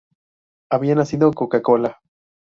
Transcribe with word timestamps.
Había 0.71 0.95
nacido 0.95 1.29
Coca-Cola. 1.31 2.01